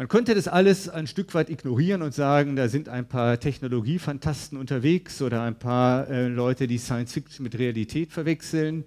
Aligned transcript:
Man 0.00 0.08
könnte 0.08 0.34
das 0.34 0.48
alles 0.48 0.88
ein 0.88 1.06
Stück 1.06 1.34
weit 1.34 1.50
ignorieren 1.50 2.00
und 2.00 2.14
sagen, 2.14 2.56
da 2.56 2.70
sind 2.70 2.88
ein 2.88 3.06
paar 3.06 3.38
Technologiefantasten 3.38 4.56
unterwegs 4.56 5.20
oder 5.20 5.42
ein 5.42 5.58
paar 5.58 6.08
äh, 6.08 6.26
Leute, 6.26 6.66
die 6.66 6.78
Science 6.78 7.12
Fiction 7.12 7.44
mit 7.44 7.58
Realität 7.58 8.10
verwechseln, 8.10 8.84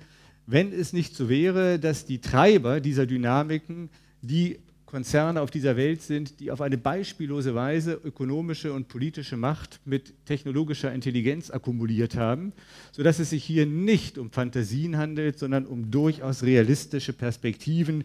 wenn 0.47 0.73
es 0.73 0.91
nicht 0.91 1.15
so 1.15 1.29
wäre, 1.29 1.77
dass 1.77 2.07
die 2.07 2.19
Treiber 2.19 2.79
dieser 2.79 3.05
Dynamiken 3.05 3.91
die 4.23 4.57
Konzerne 4.93 5.41
auf 5.41 5.49
dieser 5.49 5.75
Welt 5.75 6.03
sind, 6.03 6.39
die 6.39 6.51
auf 6.51 6.61
eine 6.61 6.77
beispiellose 6.77 7.55
Weise 7.55 7.99
ökonomische 8.03 8.73
und 8.73 8.87
politische 8.87 9.37
Macht 9.37 9.81
mit 9.85 10.13
technologischer 10.25 10.93
Intelligenz 10.93 11.49
akkumuliert 11.49 12.15
haben, 12.15 12.53
sodass 12.91 13.17
es 13.17 13.31
sich 13.31 13.43
hier 13.43 13.65
nicht 13.65 14.19
um 14.19 14.29
Fantasien 14.29 14.97
handelt, 14.97 15.39
sondern 15.39 15.65
um 15.65 15.89
durchaus 15.89 16.43
realistische 16.43 17.11
Perspektiven, 17.11 18.03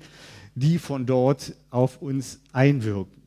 die 0.58 0.78
von 0.78 1.06
dort 1.06 1.54
auf 1.70 2.02
uns 2.02 2.40
einwirken. 2.52 3.18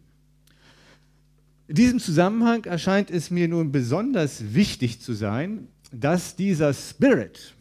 In 1.67 1.75
diesem 1.75 1.99
Zusammenhang 1.99 2.65
erscheint 2.65 3.09
es 3.09 3.31
mir 3.31 3.47
nun 3.47 3.71
besonders 3.71 4.53
wichtig 4.53 4.99
zu 4.99 5.13
sein, 5.13 5.67
dass 5.93 6.35
dieser 6.35 6.73
Spirit, 6.73 7.53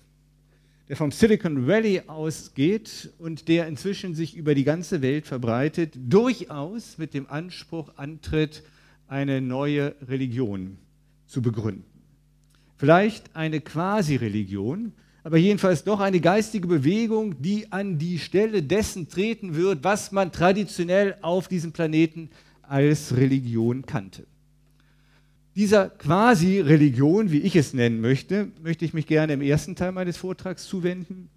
der 0.89 0.97
vom 0.97 1.13
Silicon 1.13 1.69
Valley 1.69 2.03
ausgeht 2.09 3.11
und 3.19 3.47
der 3.47 3.69
inzwischen 3.69 4.17
sich 4.17 4.37
über 4.37 4.57
die 4.57 4.65
ganze 4.65 5.03
Welt 5.03 5.27
verbreitet, 5.27 5.95
durchaus 5.97 6.99
mit 6.99 7.15
dem 7.15 7.31
Anspruch 7.31 7.93
antritt, 7.97 8.65
eine 9.07 9.41
neue 9.41 9.95
Religion 10.09 10.79
zu 11.27 11.43
begründen. 11.43 11.85
Vielleicht 12.77 13.37
eine 13.37 13.61
Quasi-Religion, 13.61 14.93
aber 15.23 15.37
jedenfalls 15.37 15.85
doch 15.85 16.01
eine 16.01 16.21
geistige 16.21 16.67
Bewegung, 16.67 17.41
die 17.43 17.71
an 17.71 17.99
die 17.99 18.19
Stelle 18.19 18.63
dessen 18.63 19.09
treten 19.09 19.55
wird, 19.55 19.85
was 19.85 20.13
man 20.13 20.33
traditionell 20.33 21.17
auf 21.21 21.49
diesem 21.49 21.73
Planeten 21.73 22.31
als 22.63 23.17
Religion 23.17 23.85
kannte. 23.85 24.27
Dieser 25.57 25.89
Quasi-Religion, 25.91 27.33
wie 27.33 27.41
ich 27.41 27.57
es 27.57 27.75
nennen 27.75 28.01
möchte, 28.01 28.49
möchte 28.63 28.85
ich 28.85 28.95
mich 28.95 29.07
gerne 29.07 29.33
im 29.33 29.43
ersten 29.43 29.77
Teil 29.77 29.93
meines 29.93 30.17
Vortrags 30.17 30.67
zuwenden, 30.67 31.29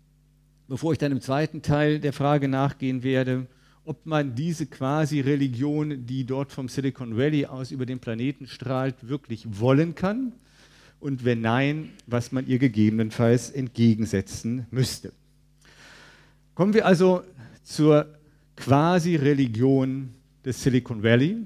bevor 0.67 0.93
ich 0.93 0.99
dann 0.99 1.11
im 1.11 1.19
zweiten 1.19 1.61
Teil 1.61 1.99
der 1.99 2.13
Frage 2.13 2.47
nachgehen 2.47 3.03
werde, 3.03 3.47
ob 3.85 4.05
man 4.05 4.35
diese 4.35 4.65
Quasi-Religion, 4.65 6.05
die 6.05 6.25
dort 6.25 6.53
vom 6.53 6.69
Silicon 6.69 7.17
Valley 7.17 7.47
aus 7.47 7.71
über 7.71 7.85
den 7.85 7.99
Planeten 7.99 8.47
strahlt, 8.47 9.09
wirklich 9.09 9.45
wollen 9.59 9.93
kann 9.93 10.31
und 11.03 11.25
wenn 11.25 11.41
nein, 11.41 11.89
was 12.07 12.31
man 12.31 12.47
ihr 12.47 12.59
gegebenenfalls 12.59 13.49
entgegensetzen 13.49 14.65
müsste. 14.71 15.11
Kommen 16.55 16.73
wir 16.73 16.85
also 16.85 17.23
zur 17.61 18.07
Quasi-Religion 18.55 20.11
des 20.45 20.63
Silicon 20.63 21.03
Valley, 21.03 21.37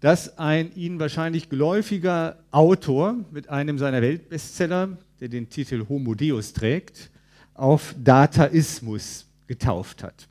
das 0.00 0.38
ein 0.38 0.70
Ihnen 0.76 1.00
wahrscheinlich 1.00 1.48
geläufiger 1.48 2.38
Autor 2.52 3.16
mit 3.32 3.48
einem 3.48 3.78
seiner 3.78 4.00
Weltbestseller, 4.00 4.96
der 5.18 5.28
den 5.28 5.48
Titel 5.48 5.84
Homo 5.88 6.14
Deus 6.14 6.52
trägt, 6.52 7.10
auf 7.54 7.96
Dataismus 7.98 9.26
getauft 9.48 10.04
hat. 10.04 10.28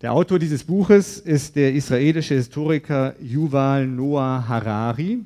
Der 0.00 0.12
Autor 0.12 0.38
dieses 0.38 0.62
Buches 0.62 1.18
ist 1.18 1.56
der 1.56 1.74
israelische 1.74 2.34
Historiker 2.34 3.16
Yuval 3.20 3.84
Noah 3.88 4.46
Harari 4.46 5.24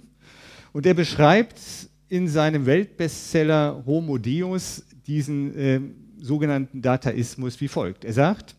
und 0.73 0.87
er 0.87 0.95
beschreibt 0.95 1.61
in 2.13 2.29
seinem 2.29 2.67
Weltbestseller 2.67 3.85
Homo 3.87 4.19
Deus 4.19 4.85
diesen 5.07 5.57
äh, 5.57 5.81
sogenannten 6.21 6.83
Dataismus 6.83 7.59
wie 7.59 7.69
folgt. 7.69 8.05
Er 8.05 8.13
sagt, 8.13 8.55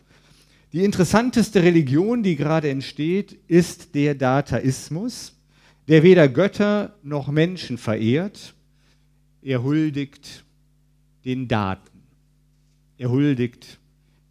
die 0.72 0.84
interessanteste 0.84 1.62
Religion, 1.62 2.24
die 2.24 2.36
gerade 2.36 2.72
entsteht, 2.72 3.38
ist 3.48 3.94
der 3.94 4.16
Dataismus, 4.16 5.40
der 5.88 6.02
weder 6.02 6.28
Götter 6.30 6.98
noch 7.04 7.28
Menschen 7.28 7.78
verehrt. 7.78 8.56
Er 9.44 9.62
huldigt 9.62 10.44
den 11.24 11.47
Daten. 11.47 12.02
Er 12.97 13.12
huldigt 13.12 13.78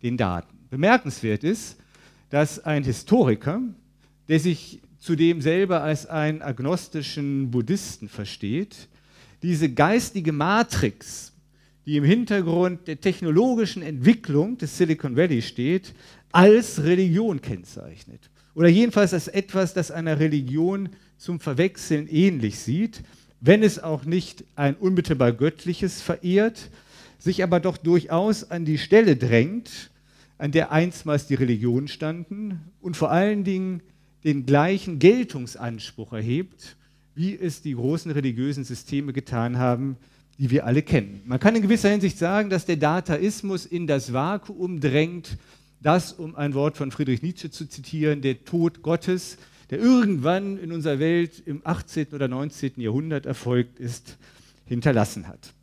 den 0.03 0.17
Daten. 0.17 0.67
Bemerkenswert 0.69 1.45
ist, 1.45 1.77
dass 2.29 2.59
ein 2.59 2.83
Historiker, 2.83 3.63
der 4.27 4.41
sich 4.41 4.83
zudem 4.99 5.41
selber 5.41 5.81
als 5.85 6.07
einen 6.07 6.43
agnostischen 6.43 7.53
Buddhisten 7.53 8.09
versteht, 8.09 8.89
diese 9.43 9.71
geistige 9.71 10.33
Matrix, 10.33 11.33
die 11.85 11.97
im 11.97 12.05
Hintergrund 12.05 12.87
der 12.87 13.01
technologischen 13.01 13.83
Entwicklung 13.83 14.57
des 14.59 14.79
Silicon 14.79 15.17
Valley 15.17 15.43
steht, 15.43 15.95
als 16.31 16.83
Religion 16.83 17.41
kennzeichnet. 17.41 18.31
Oder 18.55 18.69
jedenfalls 18.69 19.15
als 19.15 19.29
etwas, 19.29 19.75
das 19.75 19.91
einer 19.91 20.21
Religion 20.21 20.91
zum 21.17 21.41
Verwechseln 21.41 22.07
ähnlich 22.09 22.59
sieht, 22.59 23.03
wenn 23.41 23.63
es 23.63 23.83
auch 23.83 24.05
nicht 24.05 24.45
ein 24.55 24.77
unmittelbar 24.77 25.33
Göttliches 25.33 26.01
verehrt, 26.01 26.71
sich 27.19 27.43
aber 27.43 27.61
doch 27.61 27.77
durchaus 27.77 28.51
an 28.51 28.65
die 28.65 28.79
Stelle 28.79 29.17
drängt, 29.17 29.91
an 30.39 30.53
der 30.53 30.71
einstmals 30.71 31.27
die 31.27 31.35
Religionen 31.35 31.89
standen 31.89 32.61
und 32.81 32.97
vor 32.97 33.11
allen 33.11 33.45
Dingen 33.45 33.83
den 34.25 34.47
gleichen 34.47 34.99
Geltungsanspruch 34.99 36.13
erhebt 36.13 36.77
wie 37.15 37.39
es 37.39 37.63
die 37.63 37.75
großen 37.75 38.11
religiösen 38.11 38.65
Systeme 38.65 39.13
getan 39.13 39.59
haben, 39.59 39.97
die 40.39 40.51
wir 40.51 40.67
alle 40.67 40.83
kennen. 40.83 41.23
Man 41.25 41.39
kann 41.39 41.55
in 41.55 41.63
gewisser 41.63 41.91
Hinsicht 41.91 42.19
sagen, 42.19 42.51
dass 42.51 42.65
der 42.65 42.77
Dataismus 42.77 43.67
in 43.67 43.87
das 43.87 44.13
Vakuum 44.13 44.81
drängt, 44.81 45.37
das, 45.81 46.13
um 46.13 46.37
ein 46.37 46.55
Wort 46.55 46.77
von 46.77 46.91
Friedrich 46.91 47.23
Nietzsche 47.23 47.51
zu 47.51 47.69
zitieren, 47.69 48.23
der 48.23 48.45
Tod 48.45 48.83
Gottes, 48.83 49.37
der 49.71 49.79
irgendwann 49.79 50.59
in 50.59 50.73
unserer 50.73 50.99
Welt 50.99 51.43
im 51.45 51.61
18. 51.65 52.09
oder 52.13 52.29
19. 52.29 52.73
Jahrhundert 52.77 53.27
erfolgt 53.27 53.79
ist, 53.79 54.19
hinterlassen 54.65 55.29
hat. 55.29 55.55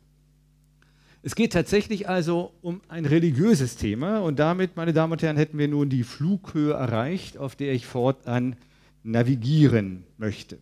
Es 1.22 1.34
geht 1.34 1.52
tatsächlich 1.52 2.08
also 2.08 2.52
um 2.62 2.80
ein 2.88 3.04
religiöses 3.04 3.76
Thema 3.76 4.20
und 4.20 4.38
damit, 4.38 4.76
meine 4.76 4.94
Damen 4.94 5.12
und 5.12 5.22
Herren, 5.22 5.36
hätten 5.36 5.58
wir 5.58 5.68
nun 5.68 5.90
die 5.90 6.04
Flughöhe 6.04 6.72
erreicht, 6.72 7.36
auf 7.36 7.56
der 7.56 7.74
ich 7.74 7.86
fortan 7.86 8.56
navigieren 9.02 10.04
möchte. 10.16 10.58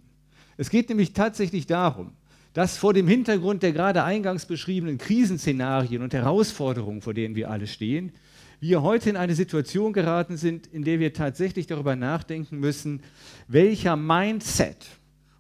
Es 0.59 0.71
geht 0.71 0.89
nämlich 0.89 1.13
tatsächlich 1.13 1.67
darum, 1.67 2.11
dass 2.53 2.77
vor 2.77 2.93
dem 2.93 3.07
Hintergrund 3.07 3.63
der 3.63 3.73
gerade 3.73 4.03
eingangs 4.03 4.45
beschriebenen 4.45 4.99
Krisenszenarien 4.99 6.03
und 6.03 6.13
Herausforderungen, 6.13 7.01
vor 7.01 7.15
denen 7.15 7.37
wir 7.37 7.51
alle 7.51 7.69
stehen, 7.69 8.13
wir 8.61 8.83
heute 8.83 9.09
in 9.09 9.17
eine 9.17 9.37
Situation 9.37 9.93
geraten 9.93 10.37
sind, 10.37 10.67
in 10.67 10.83
der 10.83 10.99
wir 10.99 11.13
tatsächlich 11.13 11.69
darüber 11.69 11.95
nachdenken 11.95 12.59
müssen, 12.59 13.05
welcher 13.47 13.95
Mindset 13.95 14.85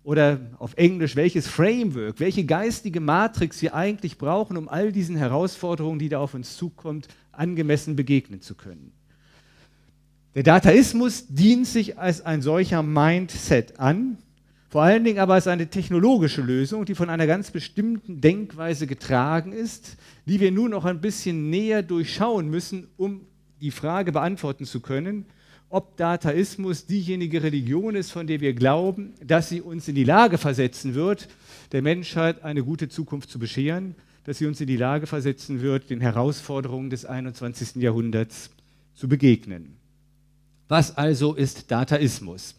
oder 0.04 0.38
auf 0.60 0.74
Englisch 0.76 1.16
welches 1.16 1.48
Framework, 1.48 2.20
welche 2.20 2.44
geistige 2.44 3.00
Matrix 3.00 3.60
wir 3.60 3.74
eigentlich 3.74 4.18
brauchen, 4.18 4.56
um 4.56 4.68
all 4.68 4.92
diesen 4.92 5.16
Herausforderungen, 5.16 5.98
die 5.98 6.08
da 6.08 6.20
auf 6.20 6.34
uns 6.34 6.56
zukommt, 6.56 7.08
angemessen 7.32 7.96
begegnen 7.96 8.40
zu 8.40 8.54
können. 8.54 8.92
Der 10.36 10.44
Dataismus 10.44 11.26
dient 11.26 11.66
sich 11.66 11.98
als 11.98 12.24
ein 12.24 12.40
solcher 12.40 12.84
Mindset 12.84 13.80
an, 13.80 14.18
vor 14.68 14.82
allen 14.82 15.02
Dingen 15.02 15.18
aber 15.18 15.34
als 15.34 15.46
eine 15.46 15.68
technologische 15.68 16.42
Lösung, 16.42 16.84
die 16.84 16.94
von 16.94 17.08
einer 17.08 17.26
ganz 17.26 17.50
bestimmten 17.50 18.20
Denkweise 18.20 18.86
getragen 18.86 19.52
ist, 19.52 19.96
die 20.26 20.40
wir 20.40 20.52
nun 20.52 20.72
noch 20.72 20.84
ein 20.84 21.00
bisschen 21.00 21.48
näher 21.48 21.82
durchschauen 21.82 22.48
müssen, 22.48 22.88
um 22.98 23.22
die 23.62 23.70
Frage 23.70 24.12
beantworten 24.12 24.66
zu 24.66 24.80
können, 24.80 25.24
ob 25.70 25.96
Dataismus 25.96 26.86
diejenige 26.86 27.42
Religion 27.42 27.94
ist, 27.94 28.10
von 28.10 28.26
der 28.26 28.40
wir 28.40 28.52
glauben, 28.52 29.14
dass 29.24 29.48
sie 29.48 29.60
uns 29.60 29.88
in 29.88 29.94
die 29.94 30.04
Lage 30.04 30.38
versetzen 30.38 30.94
wird, 30.94 31.28
der 31.72 31.82
Menschheit 31.82 32.42
eine 32.42 32.62
gute 32.62 32.88
Zukunft 32.88 33.30
zu 33.30 33.38
bescheren, 33.38 33.94
dass 34.24 34.38
sie 34.38 34.46
uns 34.46 34.60
in 34.60 34.66
die 34.66 34.76
Lage 34.76 35.06
versetzen 35.06 35.62
wird, 35.62 35.88
den 35.88 36.00
Herausforderungen 36.00 36.90
des 36.90 37.06
21. 37.06 37.76
Jahrhunderts 37.76 38.50
zu 38.94 39.08
begegnen. 39.08 39.76
Was 40.68 40.96
also 40.96 41.34
ist 41.34 41.70
Dataismus? 41.70 42.54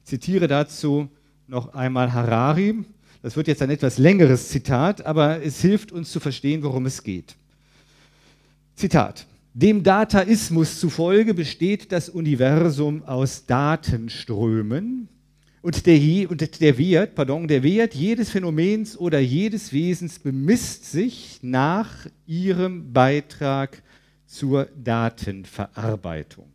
Ich 0.00 0.08
zitiere 0.08 0.48
dazu 0.48 1.08
noch 1.46 1.74
einmal 1.74 2.12
Harari. 2.12 2.84
Das 3.22 3.36
wird 3.36 3.48
jetzt 3.48 3.62
ein 3.62 3.70
etwas 3.70 3.98
längeres 3.98 4.48
Zitat, 4.48 5.04
aber 5.06 5.42
es 5.42 5.60
hilft 5.60 5.92
uns 5.92 6.10
zu 6.10 6.20
verstehen, 6.20 6.62
worum 6.62 6.86
es 6.86 7.02
geht. 7.02 7.36
Zitat. 8.74 9.26
Dem 9.54 9.82
Dataismus 9.84 10.80
zufolge 10.80 11.32
besteht 11.32 11.92
das 11.92 12.08
Universum 12.08 13.04
aus 13.04 13.46
Datenströmen 13.46 15.08
und 15.64 15.86
der, 15.86 16.30
und 16.30 16.60
der 16.60 16.76
Wert, 16.76 17.14
pardon, 17.14 17.48
der 17.48 17.62
Wert 17.62 17.94
jedes 17.94 18.28
Phänomens 18.28 18.98
oder 18.98 19.18
jedes 19.20 19.72
Wesens 19.72 20.18
bemisst 20.18 20.90
sich 20.90 21.38
nach 21.40 22.06
ihrem 22.26 22.92
Beitrag 22.92 23.82
zur 24.26 24.68
Datenverarbeitung. 24.76 26.52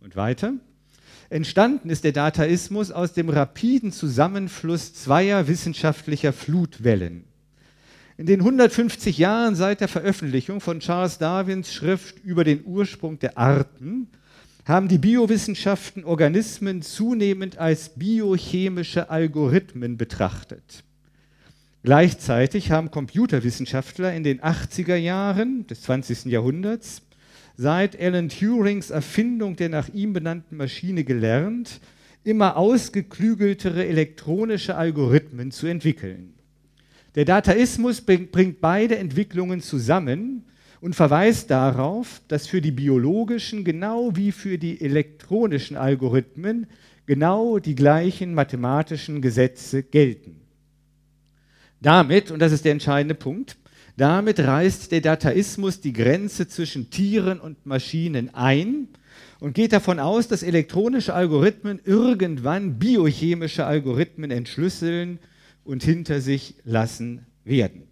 Und 0.00 0.14
weiter. 0.14 0.52
Entstanden 1.32 1.88
ist 1.88 2.04
der 2.04 2.12
Dataismus 2.12 2.90
aus 2.90 3.14
dem 3.14 3.30
rapiden 3.30 3.90
Zusammenfluss 3.90 4.92
zweier 4.92 5.48
wissenschaftlicher 5.48 6.30
Flutwellen. 6.30 7.24
In 8.18 8.26
den 8.26 8.40
150 8.40 9.16
Jahren 9.16 9.54
seit 9.54 9.80
der 9.80 9.88
Veröffentlichung 9.88 10.60
von 10.60 10.80
Charles 10.80 11.16
Darwins 11.16 11.72
Schrift 11.72 12.22
über 12.22 12.44
den 12.44 12.66
Ursprung 12.66 13.18
der 13.18 13.38
Arten 13.38 14.08
haben 14.66 14.88
die 14.88 14.98
Biowissenschaften 14.98 16.04
Organismen 16.04 16.82
zunehmend 16.82 17.56
als 17.56 17.88
biochemische 17.96 19.08
Algorithmen 19.08 19.96
betrachtet. 19.96 20.84
Gleichzeitig 21.82 22.70
haben 22.70 22.90
Computerwissenschaftler 22.90 24.12
in 24.12 24.22
den 24.22 24.42
80er 24.42 24.96
Jahren 24.96 25.66
des 25.66 25.80
20. 25.80 26.26
Jahrhunderts 26.26 27.00
seit 27.62 27.98
Alan 27.98 28.28
Turings 28.28 28.90
Erfindung 28.90 29.54
der 29.54 29.68
nach 29.68 29.88
ihm 29.88 30.12
benannten 30.12 30.56
Maschine 30.56 31.04
gelernt, 31.04 31.80
immer 32.24 32.56
ausgeklügeltere 32.56 33.86
elektronische 33.86 34.74
Algorithmen 34.74 35.52
zu 35.52 35.68
entwickeln. 35.68 36.34
Der 37.14 37.24
Dataismus 37.24 38.00
bringt 38.00 38.60
beide 38.60 38.98
Entwicklungen 38.98 39.60
zusammen 39.60 40.44
und 40.80 40.96
verweist 40.96 41.50
darauf, 41.50 42.20
dass 42.26 42.48
für 42.48 42.60
die 42.60 42.72
biologischen 42.72 43.62
genau 43.62 44.16
wie 44.16 44.32
für 44.32 44.58
die 44.58 44.80
elektronischen 44.80 45.76
Algorithmen 45.76 46.66
genau 47.06 47.60
die 47.60 47.76
gleichen 47.76 48.34
mathematischen 48.34 49.22
Gesetze 49.22 49.84
gelten. 49.84 50.40
Damit, 51.80 52.32
und 52.32 52.40
das 52.40 52.50
ist 52.50 52.64
der 52.64 52.72
entscheidende 52.72 53.14
Punkt, 53.14 53.56
damit 53.96 54.40
reißt 54.40 54.90
der 54.92 55.00
Dataismus 55.00 55.80
die 55.80 55.92
Grenze 55.92 56.48
zwischen 56.48 56.90
Tieren 56.90 57.40
und 57.40 57.66
Maschinen 57.66 58.34
ein 58.34 58.88
und 59.40 59.54
geht 59.54 59.72
davon 59.72 59.98
aus, 59.98 60.28
dass 60.28 60.42
elektronische 60.42 61.14
Algorithmen 61.14 61.80
irgendwann 61.84 62.78
biochemische 62.78 63.66
Algorithmen 63.66 64.30
entschlüsseln 64.30 65.18
und 65.64 65.82
hinter 65.82 66.20
sich 66.20 66.54
lassen 66.64 67.26
werden. 67.44 67.82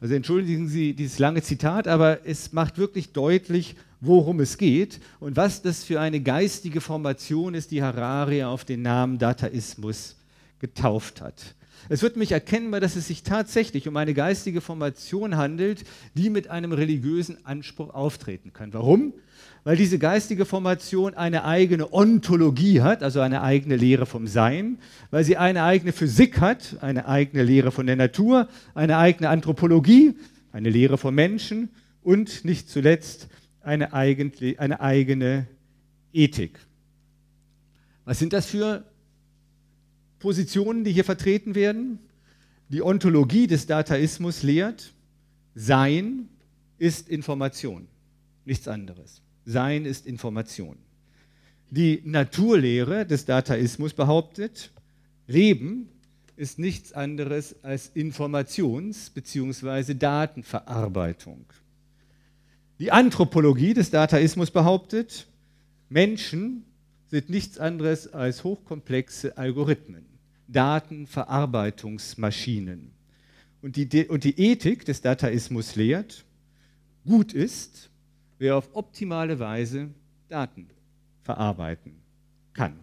Also 0.00 0.14
entschuldigen 0.14 0.68
Sie 0.68 0.94
dieses 0.94 1.18
lange 1.18 1.42
Zitat, 1.42 1.86
aber 1.86 2.26
es 2.26 2.52
macht 2.52 2.76
wirklich 2.76 3.12
deutlich, 3.12 3.76
worum 4.00 4.40
es 4.40 4.58
geht 4.58 5.00
und 5.20 5.36
was 5.36 5.62
das 5.62 5.84
für 5.84 6.00
eine 6.00 6.20
geistige 6.20 6.80
Formation 6.80 7.54
ist, 7.54 7.70
die 7.70 7.82
Harari 7.82 8.42
auf 8.42 8.64
den 8.64 8.82
Namen 8.82 9.18
Dataismus 9.18 10.16
getauft 10.58 11.20
hat. 11.20 11.54
Es 11.88 12.02
wird 12.02 12.16
mich 12.16 12.32
erkennbar, 12.32 12.80
dass 12.80 12.96
es 12.96 13.08
sich 13.08 13.22
tatsächlich 13.22 13.88
um 13.88 13.96
eine 13.96 14.14
geistige 14.14 14.60
Formation 14.60 15.36
handelt, 15.36 15.84
die 16.14 16.30
mit 16.30 16.48
einem 16.48 16.72
religiösen 16.72 17.44
Anspruch 17.44 17.90
auftreten 17.90 18.52
kann. 18.52 18.72
Warum? 18.72 19.12
Weil 19.64 19.76
diese 19.76 19.98
geistige 19.98 20.44
Formation 20.44 21.14
eine 21.14 21.44
eigene 21.44 21.92
Ontologie 21.92 22.80
hat, 22.80 23.02
also 23.02 23.20
eine 23.20 23.42
eigene 23.42 23.76
Lehre 23.76 24.06
vom 24.06 24.26
Sein, 24.26 24.78
weil 25.10 25.24
sie 25.24 25.36
eine 25.36 25.62
eigene 25.62 25.92
Physik 25.92 26.40
hat, 26.40 26.78
eine 26.80 27.06
eigene 27.06 27.42
Lehre 27.42 27.70
von 27.70 27.86
der 27.86 27.96
Natur, 27.96 28.48
eine 28.74 28.98
eigene 28.98 29.28
Anthropologie, 29.28 30.16
eine 30.52 30.70
Lehre 30.70 30.98
vom 30.98 31.14
Menschen 31.14 31.70
und 32.02 32.44
nicht 32.44 32.68
zuletzt 32.68 33.28
eine, 33.60 33.92
eine 33.92 34.80
eigene 34.80 35.46
Ethik. 36.12 36.58
Was 38.04 38.18
sind 38.18 38.32
das 38.32 38.46
für 38.46 38.84
Positionen, 40.22 40.84
die 40.84 40.92
hier 40.92 41.04
vertreten 41.04 41.54
werden. 41.54 41.98
Die 42.68 42.80
Ontologie 42.80 43.48
des 43.48 43.66
Dataismus 43.66 44.42
lehrt, 44.42 44.94
Sein 45.54 46.28
ist 46.78 47.08
Information, 47.10 47.88
nichts 48.44 48.68
anderes. 48.68 49.20
Sein 49.44 49.84
ist 49.84 50.06
Information. 50.06 50.76
Die 51.70 52.02
Naturlehre 52.04 53.04
des 53.04 53.24
Dataismus 53.24 53.92
behauptet, 53.92 54.70
Leben 55.26 55.88
ist 56.36 56.58
nichts 56.58 56.92
anderes 56.92 57.56
als 57.64 57.94
Informations- 57.94 59.10
bzw. 59.12 59.94
Datenverarbeitung. 59.94 61.44
Die 62.78 62.92
Anthropologie 62.92 63.74
des 63.74 63.90
Dataismus 63.90 64.50
behauptet, 64.50 65.26
Menschen 65.88 66.64
sind 67.10 67.28
nichts 67.28 67.58
anderes 67.58 68.12
als 68.12 68.44
hochkomplexe 68.44 69.36
Algorithmen. 69.36 70.11
Datenverarbeitungsmaschinen. 70.52 72.92
Und 73.60 73.76
die, 73.76 74.08
und 74.08 74.24
die 74.24 74.38
Ethik 74.38 74.84
des 74.84 75.00
Dataismus 75.00 75.76
lehrt, 75.76 76.24
gut 77.04 77.32
ist, 77.32 77.90
wer 78.38 78.56
auf 78.56 78.74
optimale 78.74 79.38
Weise 79.38 79.90
Daten 80.28 80.68
verarbeiten 81.22 81.94
kann. 82.52 82.80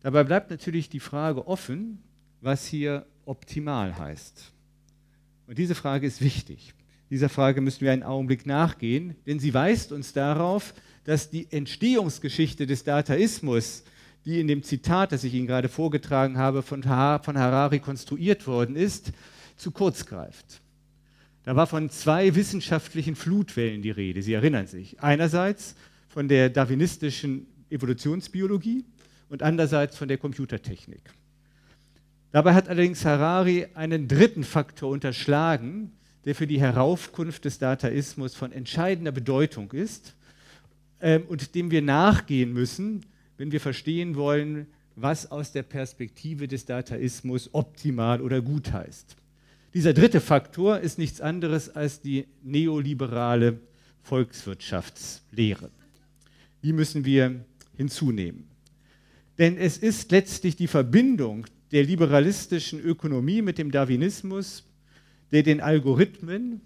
Dabei 0.00 0.24
bleibt 0.24 0.50
natürlich 0.50 0.88
die 0.88 1.00
Frage 1.00 1.46
offen, 1.46 2.02
was 2.40 2.66
hier 2.66 3.06
optimal 3.24 3.96
heißt. 3.96 4.52
Und 5.46 5.58
diese 5.58 5.76
Frage 5.76 6.06
ist 6.06 6.20
wichtig. 6.20 6.74
Dieser 7.10 7.28
Frage 7.28 7.60
müssen 7.60 7.82
wir 7.82 7.92
einen 7.92 8.02
Augenblick 8.02 8.46
nachgehen, 8.46 9.14
denn 9.26 9.38
sie 9.38 9.54
weist 9.54 9.92
uns 9.92 10.12
darauf, 10.12 10.74
dass 11.04 11.30
die 11.30 11.46
Entstehungsgeschichte 11.52 12.66
des 12.66 12.84
Dataismus 12.84 13.84
die 14.24 14.40
in 14.40 14.46
dem 14.46 14.62
Zitat, 14.62 15.12
das 15.12 15.24
ich 15.24 15.34
Ihnen 15.34 15.46
gerade 15.46 15.68
vorgetragen 15.68 16.38
habe, 16.38 16.62
von, 16.62 16.86
Harari 16.86 17.80
konstruiert 17.80 18.46
worden 18.46 18.76
ist, 18.76 19.12
zu 19.56 19.70
kurz 19.70 20.06
greift. 20.06 20.60
Da 21.44 21.56
war 21.56 21.66
von 21.66 21.90
zwei 21.90 22.34
wissenschaftlichen 22.34 23.16
Flutwellen 23.16 23.82
die 23.82 23.90
Rede, 23.90 24.22
Sie 24.22 24.32
erinnern 24.32 24.66
sich. 24.66 25.00
Einerseits 25.00 25.74
von 26.08 26.28
der 26.28 26.50
darwinistischen 26.50 27.46
Evolutionsbiologie 27.70 28.84
und 29.28 29.42
andererseits 29.42 29.96
von 29.96 30.08
der 30.08 30.18
Computertechnik. 30.18 31.02
Dabei 32.30 32.54
hat 32.54 32.68
allerdings 32.68 33.04
Harari 33.04 33.66
einen 33.74 34.08
dritten 34.08 34.44
Faktor 34.44 34.90
unterschlagen, 34.90 35.92
der 36.24 36.34
für 36.34 36.46
die 36.46 36.60
Heraufkunft 36.60 37.44
des 37.44 37.58
Dataismus 37.58 38.34
von 38.34 38.52
entscheidender 38.52 39.12
Bedeutung 39.12 39.72
ist 39.72 40.14
ähm, 41.00 41.24
und 41.28 41.54
dem 41.54 41.70
wir 41.70 41.82
nachgehen 41.82 42.52
müssen, 42.52 43.04
wenn 43.36 43.52
wir 43.52 43.60
verstehen 43.60 44.16
wollen, 44.16 44.66
was 44.96 45.30
aus 45.30 45.52
der 45.52 45.62
Perspektive 45.62 46.48
des 46.48 46.64
Dataismus 46.64 47.50
optimal 47.52 48.20
oder 48.20 48.40
gut 48.40 48.72
heißt. 48.72 49.16
Dieser 49.74 49.94
dritte 49.94 50.20
Faktor 50.20 50.80
ist 50.80 50.98
nichts 50.98 51.20
anderes 51.20 51.70
als 51.70 52.00
die 52.00 52.26
neoliberale 52.42 53.60
Volkswirtschaftslehre. 54.02 55.70
Die 56.62 56.72
müssen 56.72 57.04
wir 57.04 57.44
hinzunehmen. 57.76 58.48
Denn 59.38 59.56
es 59.56 59.78
ist 59.78 60.10
letztlich 60.10 60.56
die 60.56 60.66
Verbindung 60.66 61.46
der 61.70 61.84
liberalistischen 61.84 62.80
Ökonomie 62.80 63.40
mit 63.40 63.56
dem 63.56 63.70
Darwinismus, 63.70 64.64
der 65.30 65.42
den 65.42 65.62
Algorithmen 65.62 66.60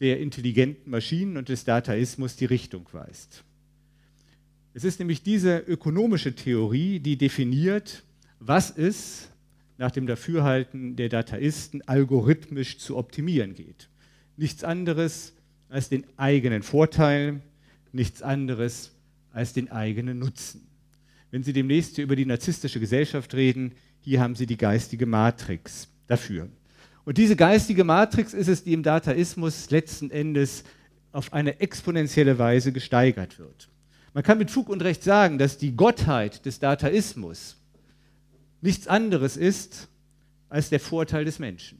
der 0.00 0.18
intelligenten 0.18 0.90
Maschinen 0.90 1.36
und 1.36 1.50
des 1.50 1.64
Dataismus 1.64 2.34
die 2.36 2.46
Richtung 2.46 2.88
weist. 2.92 3.44
Es 4.74 4.84
ist 4.84 4.98
nämlich 4.98 5.22
diese 5.22 5.58
ökonomische 5.58 6.34
Theorie, 6.34 6.98
die 6.98 7.18
definiert, 7.18 8.04
was 8.40 8.70
es 8.70 9.28
nach 9.76 9.90
dem 9.90 10.06
Dafürhalten 10.06 10.96
der 10.96 11.08
Dataisten 11.08 11.82
algorithmisch 11.82 12.78
zu 12.78 12.96
optimieren 12.96 13.54
geht. 13.54 13.88
Nichts 14.36 14.64
anderes 14.64 15.34
als 15.68 15.88
den 15.88 16.04
eigenen 16.16 16.62
Vorteil, 16.62 17.40
nichts 17.92 18.22
anderes 18.22 18.92
als 19.30 19.52
den 19.52 19.70
eigenen 19.70 20.18
Nutzen. 20.18 20.66
Wenn 21.30 21.42
Sie 21.42 21.52
demnächst 21.52 21.98
über 21.98 22.16
die 22.16 22.26
narzisstische 22.26 22.80
Gesellschaft 22.80 23.34
reden, 23.34 23.72
hier 24.00 24.20
haben 24.20 24.34
Sie 24.34 24.46
die 24.46 24.56
geistige 24.56 25.06
Matrix 25.06 25.88
dafür. 26.06 26.48
Und 27.04 27.18
diese 27.18 27.36
geistige 27.36 27.84
Matrix 27.84 28.34
ist 28.34 28.48
es, 28.48 28.64
die 28.64 28.72
im 28.72 28.82
Dataismus 28.82 29.70
letzten 29.70 30.10
Endes 30.10 30.64
auf 31.10 31.32
eine 31.32 31.60
exponentielle 31.60 32.38
Weise 32.38 32.72
gesteigert 32.72 33.38
wird. 33.38 33.68
Man 34.14 34.22
kann 34.24 34.38
mit 34.38 34.50
Fug 34.50 34.68
und 34.68 34.82
Recht 34.82 35.02
sagen, 35.02 35.38
dass 35.38 35.56
die 35.58 35.74
Gottheit 35.74 36.44
des 36.44 36.58
Dataismus 36.58 37.56
nichts 38.60 38.86
anderes 38.86 39.36
ist 39.36 39.88
als 40.48 40.68
der 40.68 40.80
Vorteil 40.80 41.24
des 41.24 41.38
Menschen. 41.38 41.78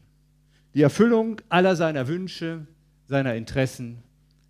Die 0.74 0.82
Erfüllung 0.82 1.40
aller 1.50 1.76
seiner 1.76 2.08
Wünsche, 2.08 2.66
seiner 3.06 3.34
Interessen, 3.34 3.98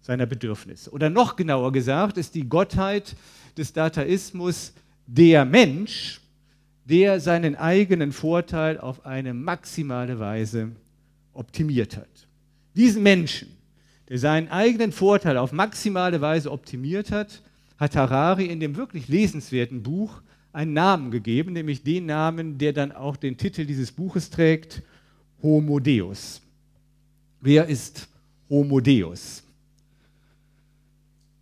seiner 0.01 0.27
Bedürfnisse. 0.27 0.91
Oder 0.91 1.11
noch 1.11 1.35
genauer 1.35 1.73
gesagt, 1.73 2.19
ist 2.19 2.35
die 2.37 2.49
Gottheit 2.49 3.17
des 3.57 3.73
Dataismus 3.73 4.73
der 5.07 5.45
Mensch, 5.45 6.21
der 6.85 7.21
seinen 7.21 7.57
eigenen 7.57 8.13
Vorteil 8.13 8.79
auf 8.79 9.05
eine 9.05 9.35
maximale 9.35 10.19
Weise 10.19 10.71
optimiert 11.33 11.97
hat. 11.97 12.29
Diesen 12.75 13.03
Menschen, 13.03 13.49
der 14.09 14.19
seinen 14.19 14.49
eigenen 14.49 14.93
Vorteil 14.93 15.37
auf 15.37 15.53
maximale 15.53 16.21
Weise 16.21 16.51
optimiert 16.51 17.11
hat, 17.11 17.43
hat 17.83 17.97
Harari 17.97 18.47
in 18.47 18.61
dem 18.61 18.77
wirklich 18.77 19.09
lesenswerten 19.09 19.83
Buch 19.83 20.23
einen 20.53 20.73
Namen 20.73 21.11
gegeben, 21.11 21.53
nämlich 21.53 21.83
den 21.83 22.07
Namen, 22.07 22.57
der 22.57 22.73
dann 22.73 22.93
auch 22.93 23.17
den 23.17 23.37
Titel 23.37 23.65
dieses 23.67 23.91
Buches 23.91 24.31
trägt, 24.31 24.83
Homo 25.43 25.81
Deus. 25.81 26.43
Wer 27.41 27.67
ist 27.67 28.07
Homo 28.49 28.79
Deus? 28.79 29.43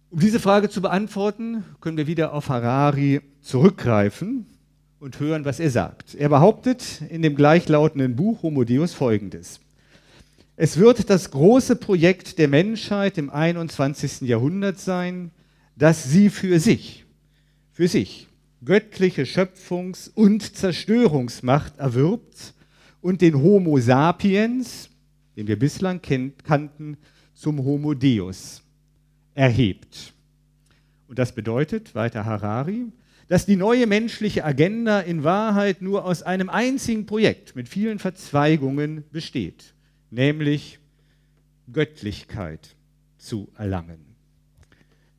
Um 0.09 0.19
diese 0.19 0.41
Frage 0.41 0.71
zu 0.71 0.81
beantworten, 0.81 1.63
können 1.83 1.99
wir 1.99 2.07
wieder 2.07 2.33
auf 2.33 2.49
Harari 2.49 3.21
zurückgreifen 3.43 4.47
und 4.99 5.21
hören, 5.21 5.45
was 5.45 5.61
er 5.61 5.71
sagt. 5.71 6.15
Er 6.15 6.31
behauptet 6.31 7.03
in 7.11 7.21
dem 7.21 7.37
gleichlautenden 7.37 8.17
Buch 8.17 8.43
Homo 8.43 8.65
Deus 8.65 8.95
folgendes. 8.95 9.61
Es 10.57 10.79
wird 10.79 11.11
das 11.11 11.33
große 11.33 11.77
Projekt 11.77 12.39
der 12.39 12.49
Menschheit 12.49 13.19
im 13.19 13.29
21. 13.29 14.23
Jahrhundert 14.23 14.81
sein, 14.81 15.33
dass 15.77 16.05
sie 16.05 16.31
für 16.31 16.61
sich, 16.61 17.05
für 17.73 17.89
sich 17.89 18.29
göttliche 18.65 19.23
Schöpfungs- 19.23 20.11
und 20.15 20.57
Zerstörungsmacht 20.57 21.79
erwirbt 21.79 22.55
und 23.01 23.23
den 23.23 23.37
Homo 23.43 23.79
sapiens, 23.79 24.91
den 25.37 25.47
wir 25.47 25.59
bislang 25.59 26.03
kannten, 26.45 26.97
zum 27.35 27.65
Homo 27.65 27.95
Deus 27.95 28.63
erhebt. 29.35 30.13
Und 31.09 31.19
das 31.19 31.35
bedeutet, 31.35 31.95
weiter 31.95 32.25
Harari, 32.27 32.87
dass 33.29 33.47
die 33.47 33.57
neue 33.57 33.87
menschliche 33.87 34.45
Agenda 34.45 35.01
in 35.01 35.25
Wahrheit 35.25 35.81
nur 35.81 36.05
aus 36.05 36.23
einem 36.23 36.51
einzigen 36.51 37.07
Projekt 37.07 37.57
mit 37.57 37.69
vielen 37.69 37.99
Verzweigungen 37.99 39.05
besteht 39.13 39.75
nämlich 40.11 40.79
Göttlichkeit 41.73 42.77
zu 43.19 43.49
erlangen. 43.57 44.10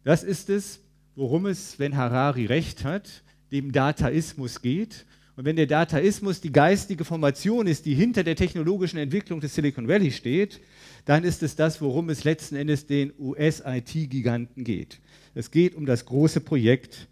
Das 0.03 0.23
ist 0.23 0.49
es, 0.49 0.79
worum 1.15 1.45
es, 1.45 1.79
wenn 1.79 1.95
Harari 1.95 2.45
recht 2.45 2.83
hat, 2.83 3.23
dem 3.51 3.71
Dataismus 3.71 4.61
geht. 4.61 5.05
Und 5.35 5.45
wenn 5.45 5.55
der 5.55 5.67
Dataismus 5.67 6.41
die 6.41 6.51
geistige 6.51 7.05
Formation 7.05 7.67
ist, 7.67 7.85
die 7.85 7.95
hinter 7.95 8.23
der 8.23 8.35
technologischen 8.35 8.97
Entwicklung 8.97 9.39
des 9.39 9.55
Silicon 9.55 9.87
Valley 9.87 10.11
steht, 10.11 10.59
dann 11.05 11.23
ist 11.23 11.41
es 11.43 11.55
das, 11.55 11.81
worum 11.81 12.09
es 12.09 12.23
letzten 12.23 12.55
Endes 12.55 12.85
den 12.85 13.13
US-IT-Giganten 13.17 14.63
geht. 14.63 14.99
Es 15.33 15.51
geht 15.51 15.75
um 15.75 15.85
das 15.85 16.05
große 16.05 16.41
Projekt, 16.41 17.07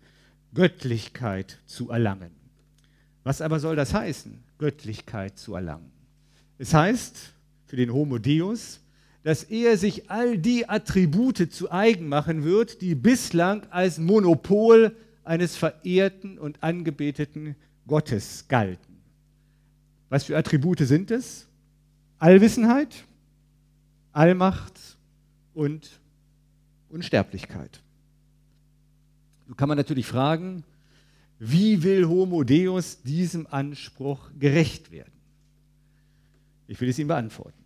Göttlichkeit 0.54 1.60
zu 1.66 1.90
erlangen. 1.90 2.32
Was 3.24 3.42
aber 3.42 3.60
soll 3.60 3.76
das 3.76 3.94
heißen, 3.94 4.44
Göttlichkeit 4.58 5.38
zu 5.38 5.56
erlangen? 5.56 5.92
Es 6.58 6.74
heißt, 6.74 7.34
für 7.66 7.76
den 7.76 7.94
Homo 7.94 8.18
Deus, 8.18 8.80
dass 9.30 9.44
er 9.44 9.78
sich 9.78 10.10
all 10.10 10.40
die 10.40 10.68
Attribute 10.68 11.54
zu 11.54 11.72
eigen 11.72 12.10
machen 12.10 12.44
wird, 12.44 12.82
die 12.82 12.96
bislang 12.96 13.62
als 13.70 14.00
Monopol 14.00 14.96
eines 15.24 15.56
verehrten 15.56 16.40
und 16.40 16.64
angebeteten 16.64 17.56
Gottes 17.86 18.48
galten. 18.48 18.98
Was 20.10 20.24
für 20.24 20.36
Attribute 20.36 20.80
sind 20.80 21.12
es? 21.12 21.48
Allwissenheit, 22.18 23.06
Allmacht 24.14 24.98
und 25.54 26.00
Unsterblichkeit. 26.90 27.84
So 29.48 29.54
kann 29.54 29.70
man 29.70 29.78
natürlich 29.78 30.08
fragen, 30.08 30.64
wie 31.38 31.84
will 31.84 32.08
Homo 32.08 32.44
Deus 32.44 33.04
diesem 33.04 33.46
Anspruch 33.46 34.32
gerecht 34.40 34.90
werden? 34.92 35.14
Ich 36.68 36.82
will 36.82 36.90
es 36.90 36.98
Ihnen 36.98 37.10
beantworten 37.10 37.59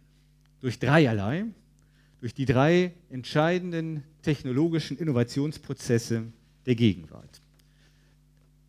durch 0.63 0.79
dreierlei, 0.79 1.43
durch 2.21 2.33
die 2.33 2.45
drei 2.45 2.93
entscheidenden 3.09 4.01
technologischen 4.21 4.95
Innovationsprozesse 4.97 6.23
der 6.65 6.75
Gegenwart. 6.75 7.41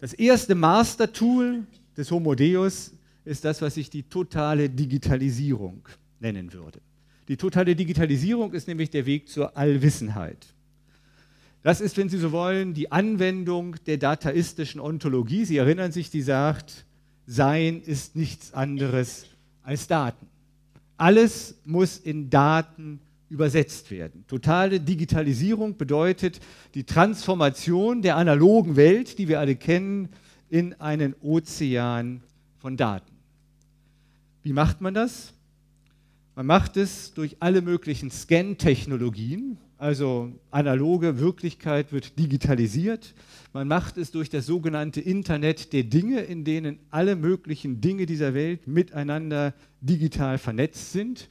Das 0.00 0.12
erste 0.12 0.56
Master-Tool 0.56 1.62
des 1.96 2.10
Homo 2.10 2.34
Deus 2.34 2.94
ist 3.24 3.44
das, 3.44 3.62
was 3.62 3.76
ich 3.76 3.90
die 3.90 4.02
totale 4.02 4.68
Digitalisierung 4.68 5.88
nennen 6.18 6.52
würde. 6.52 6.80
Die 7.28 7.36
totale 7.36 7.76
Digitalisierung 7.76 8.52
ist 8.54 8.66
nämlich 8.66 8.90
der 8.90 9.06
Weg 9.06 9.28
zur 9.28 9.56
Allwissenheit. 9.56 10.48
Das 11.62 11.80
ist, 11.80 11.96
wenn 11.96 12.08
Sie 12.08 12.18
so 12.18 12.32
wollen, 12.32 12.74
die 12.74 12.90
Anwendung 12.90 13.76
der 13.86 13.98
dataistischen 13.98 14.80
Ontologie. 14.80 15.44
Sie 15.44 15.58
erinnern 15.58 15.92
sich, 15.92 16.10
die 16.10 16.22
sagt, 16.22 16.86
Sein 17.28 17.82
ist 17.82 18.16
nichts 18.16 18.52
anderes 18.52 19.26
als 19.62 19.86
Daten. 19.86 20.33
Alles 20.96 21.56
muss 21.64 21.98
in 21.98 22.30
Daten 22.30 23.00
übersetzt 23.28 23.90
werden. 23.90 24.24
Totale 24.28 24.80
Digitalisierung 24.80 25.76
bedeutet 25.76 26.40
die 26.74 26.84
Transformation 26.84 28.02
der 28.02 28.16
analogen 28.16 28.76
Welt, 28.76 29.18
die 29.18 29.28
wir 29.28 29.40
alle 29.40 29.56
kennen, 29.56 30.08
in 30.50 30.74
einen 30.80 31.14
Ozean 31.20 32.22
von 32.58 32.76
Daten. 32.76 33.10
Wie 34.42 34.52
macht 34.52 34.80
man 34.80 34.94
das? 34.94 35.32
Man 36.36 36.46
macht 36.46 36.76
es 36.76 37.14
durch 37.14 37.36
alle 37.40 37.62
möglichen 37.62 38.10
Scan-Technologien, 38.10 39.58
also 39.84 40.32
analoge 40.50 41.18
Wirklichkeit 41.18 41.92
wird 41.92 42.18
digitalisiert. 42.18 43.12
Man 43.52 43.68
macht 43.68 43.98
es 43.98 44.10
durch 44.10 44.30
das 44.30 44.46
sogenannte 44.46 45.02
Internet 45.02 45.74
der 45.74 45.82
Dinge, 45.82 46.22
in 46.22 46.42
denen 46.42 46.78
alle 46.90 47.16
möglichen 47.16 47.82
Dinge 47.82 48.06
dieser 48.06 48.32
Welt 48.32 48.66
miteinander 48.66 49.52
digital 49.82 50.38
vernetzt 50.38 50.92
sind. 50.92 51.28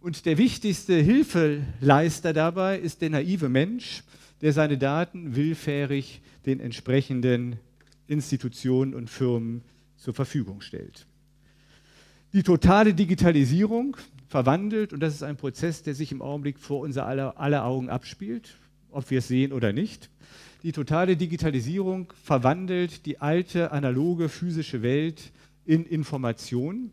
Und 0.00 0.26
der 0.26 0.38
wichtigste 0.38 0.94
Hilfeleister 0.94 2.32
dabei 2.32 2.80
ist 2.80 3.00
der 3.00 3.10
naive 3.10 3.48
Mensch, 3.48 4.02
der 4.40 4.52
seine 4.52 4.76
Daten 4.76 5.36
willfährig 5.36 6.20
den 6.46 6.58
entsprechenden 6.58 7.60
Institutionen 8.08 8.92
und 8.92 9.08
Firmen 9.08 9.62
zur 9.96 10.14
Verfügung 10.14 10.62
stellt. 10.62 11.06
Die 12.32 12.42
totale 12.42 12.92
Digitalisierung 12.92 13.96
verwandelt 14.34 14.92
und 14.92 14.98
das 14.98 15.14
ist 15.14 15.22
ein 15.22 15.36
Prozess, 15.36 15.84
der 15.84 15.94
sich 15.94 16.10
im 16.10 16.20
Augenblick 16.20 16.58
vor 16.58 16.80
unser 16.80 17.06
aller, 17.06 17.38
aller 17.38 17.64
Augen 17.64 17.88
abspielt, 17.88 18.56
ob 18.90 19.08
wir 19.08 19.18
es 19.18 19.28
sehen 19.28 19.52
oder 19.52 19.72
nicht. 19.72 20.10
Die 20.64 20.72
totale 20.72 21.16
Digitalisierung 21.16 22.12
verwandelt 22.20 23.06
die 23.06 23.20
alte 23.20 23.70
analoge 23.70 24.28
physische 24.28 24.82
Welt 24.82 25.30
in 25.64 25.86
Information, 25.86 26.90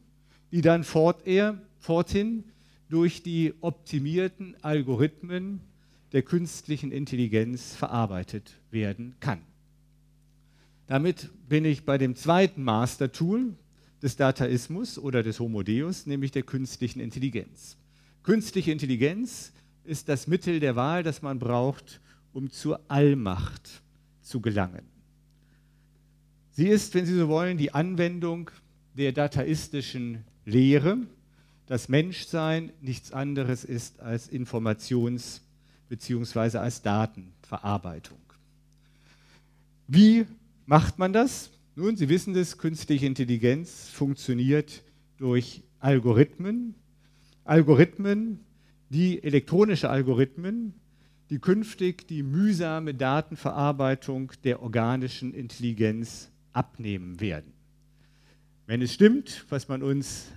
die 0.51 0.61
dann 0.61 0.83
fortehr, 0.83 1.59
forthin 1.79 2.43
durch 2.89 3.23
die 3.23 3.55
optimierten 3.61 4.55
Algorithmen 4.61 5.61
der 6.11 6.21
künstlichen 6.21 6.91
Intelligenz 6.91 7.73
verarbeitet 7.73 8.53
werden 8.69 9.15
kann. 9.19 9.39
Damit 10.85 11.31
bin 11.49 11.65
ich 11.65 11.85
bei 11.85 11.97
dem 11.97 12.15
zweiten 12.15 12.63
Master-Tool, 12.63 13.55
des 14.01 14.15
Dataismus 14.15 14.97
oder 14.97 15.23
des 15.23 15.39
Homo 15.39 15.63
Deus, 15.63 16.05
nämlich 16.05 16.31
der 16.31 16.43
künstlichen 16.43 16.99
Intelligenz. 16.99 17.77
Künstliche 18.23 18.71
Intelligenz 18.71 19.51
ist 19.83 20.09
das 20.09 20.27
Mittel 20.27 20.59
der 20.59 20.75
Wahl, 20.75 21.03
das 21.03 21.21
man 21.21 21.39
braucht, 21.39 22.01
um 22.33 22.49
zur 22.51 22.79
Allmacht 22.87 23.81
zu 24.21 24.41
gelangen. 24.41 24.85
Sie 26.51 26.67
ist, 26.67 26.93
wenn 26.93 27.05
Sie 27.05 27.15
so 27.15 27.27
wollen, 27.27 27.57
die 27.57 27.73
Anwendung 27.73 28.51
der 28.95 29.11
dataistischen 29.11 30.25
Lehre, 30.45 30.97
dass 31.67 31.89
Menschsein 31.89 32.71
nichts 32.81 33.11
anderes 33.11 33.63
ist 33.63 33.99
als 33.99 34.31
Informations- 34.31 35.41
bzw. 35.91 36.57
als 36.57 36.81
Datenverarbeitung. 36.81 38.17
Wie 39.87 40.25
macht 40.65 40.97
man 40.99 41.11
das? 41.11 41.51
Nun, 41.73 41.95
Sie 41.95 42.09
wissen 42.09 42.33
das, 42.33 42.57
künstliche 42.57 43.05
Intelligenz 43.05 43.87
funktioniert 43.87 44.83
durch 45.15 45.63
Algorithmen. 45.79 46.75
Algorithmen, 47.45 48.41
die 48.89 49.23
elektronische 49.23 49.89
Algorithmen, 49.89 50.73
die 51.29 51.39
künftig 51.39 52.09
die 52.09 52.23
mühsame 52.23 52.93
Datenverarbeitung 52.93 54.33
der 54.43 54.61
organischen 54.61 55.33
Intelligenz 55.33 56.29
abnehmen 56.51 57.21
werden. 57.21 57.53
Wenn 58.65 58.81
es 58.81 58.93
stimmt, 58.93 59.45
was 59.47 59.69
man 59.69 59.81
uns 59.81 60.27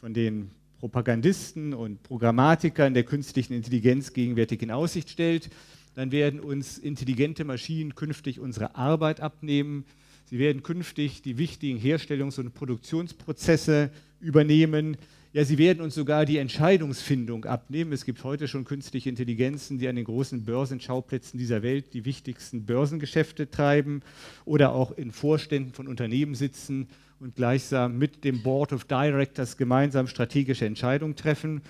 von 0.00 0.14
den 0.14 0.52
Propagandisten 0.78 1.74
und 1.74 2.00
Programmatikern 2.04 2.94
der 2.94 3.02
künstlichen 3.02 3.54
Intelligenz 3.54 4.12
gegenwärtig 4.12 4.62
in 4.62 4.70
Aussicht 4.70 5.10
stellt, 5.10 5.50
dann 5.94 6.12
werden 6.12 6.38
uns 6.38 6.78
intelligente 6.78 7.44
Maschinen 7.44 7.96
künftig 7.96 8.38
unsere 8.38 8.76
Arbeit 8.76 9.20
abnehmen, 9.20 9.84
Sie 10.28 10.40
werden 10.40 10.64
künftig 10.64 11.22
die 11.22 11.38
wichtigen 11.38 11.78
Herstellungs- 11.78 12.40
und 12.40 12.52
Produktionsprozesse 12.52 13.90
übernehmen. 14.18 14.96
Ja, 15.32 15.44
sie 15.44 15.56
werden 15.56 15.82
uns 15.82 15.94
sogar 15.94 16.26
die 16.26 16.38
Entscheidungsfindung 16.38 17.44
abnehmen. 17.44 17.92
Es 17.92 18.04
gibt 18.04 18.24
heute 18.24 18.48
schon 18.48 18.64
künstliche 18.64 19.08
Intelligenzen, 19.08 19.78
die 19.78 19.86
an 19.86 19.94
den 19.94 20.04
großen 20.04 20.44
Börsenschauplätzen 20.44 21.38
dieser 21.38 21.62
Welt 21.62 21.94
die 21.94 22.04
wichtigsten 22.04 22.66
Börsengeschäfte 22.66 23.48
treiben 23.48 24.02
oder 24.44 24.72
auch 24.72 24.96
in 24.98 25.12
Vorständen 25.12 25.72
von 25.72 25.86
Unternehmen 25.86 26.34
sitzen 26.34 26.88
und 27.20 27.36
gleichsam 27.36 27.96
mit 27.96 28.24
dem 28.24 28.42
Board 28.42 28.72
of 28.72 28.84
Directors 28.84 29.56
gemeinsam 29.56 30.08
strategische 30.08 30.66
Entscheidungen 30.66 31.14
treffen. 31.14 31.62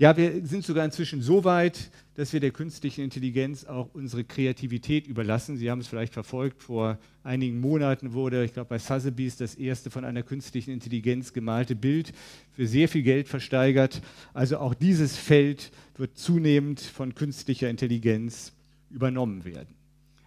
Ja, 0.00 0.16
wir 0.16 0.46
sind 0.46 0.64
sogar 0.64 0.86
inzwischen 0.86 1.20
so 1.20 1.44
weit, 1.44 1.90
dass 2.14 2.32
wir 2.32 2.40
der 2.40 2.52
künstlichen 2.52 3.04
Intelligenz 3.04 3.66
auch 3.66 3.90
unsere 3.92 4.24
Kreativität 4.24 5.06
überlassen. 5.06 5.58
Sie 5.58 5.70
haben 5.70 5.80
es 5.80 5.88
vielleicht 5.88 6.14
verfolgt, 6.14 6.62
vor 6.62 6.96
einigen 7.22 7.60
Monaten 7.60 8.14
wurde, 8.14 8.42
ich 8.42 8.54
glaube 8.54 8.70
bei 8.70 8.78
Sotheby's, 8.78 9.36
das 9.36 9.56
erste 9.56 9.90
von 9.90 10.06
einer 10.06 10.22
künstlichen 10.22 10.70
Intelligenz 10.70 11.34
gemalte 11.34 11.76
Bild 11.76 12.14
für 12.52 12.66
sehr 12.66 12.88
viel 12.88 13.02
Geld 13.02 13.28
versteigert. 13.28 14.00
Also 14.32 14.56
auch 14.56 14.72
dieses 14.72 15.18
Feld 15.18 15.70
wird 15.98 16.16
zunehmend 16.16 16.80
von 16.80 17.14
künstlicher 17.14 17.68
Intelligenz 17.68 18.54
übernommen 18.88 19.44
werden. 19.44 19.74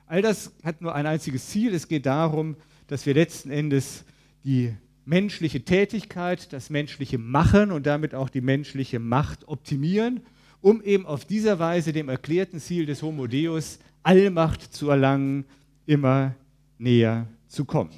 All 0.06 0.22
das 0.22 0.52
hat 0.64 0.82
nur 0.82 0.94
ein 0.94 1.08
einziges 1.08 1.48
Ziel. 1.48 1.74
Es 1.74 1.88
geht 1.88 2.06
darum, 2.06 2.58
dass 2.86 3.08
wir 3.08 3.16
letzten 3.16 3.50
Endes 3.50 4.06
die 4.44 4.76
menschliche 5.06 5.64
Tätigkeit, 5.64 6.54
das 6.54 6.70
menschliche 6.70 7.18
Machen 7.18 7.72
und 7.72 7.86
damit 7.86 8.16
auch 8.16 8.30
die 8.30 8.42
menschliche 8.42 9.00
Macht 9.00 9.48
optimieren, 9.48 10.22
um 10.62 10.82
eben 10.82 11.06
auf 11.06 11.26
dieser 11.26 11.60
Weise 11.60 11.92
dem 11.92 12.10
erklärten 12.10 12.60
Ziel 12.60 12.86
des 12.86 13.02
Homo 13.02 13.28
Deus, 13.28 13.80
Allmacht 14.02 14.74
zu 14.74 14.90
erlangen, 14.90 15.46
immer 15.86 16.36
näher 16.78 17.28
zu 17.48 17.66
kommen. 17.66 17.92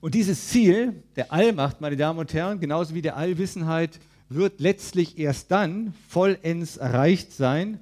Und 0.00 0.14
dieses 0.14 0.48
Ziel 0.48 1.02
der 1.16 1.32
Allmacht, 1.32 1.80
meine 1.80 1.96
Damen 1.96 2.18
und 2.18 2.32
Herren, 2.32 2.60
genauso 2.60 2.94
wie 2.94 3.02
der 3.02 3.16
Allwissenheit, 3.16 3.98
wird 4.28 4.60
letztlich 4.60 5.18
erst 5.18 5.50
dann 5.50 5.94
vollends 6.08 6.76
erreicht 6.76 7.32
sein, 7.32 7.80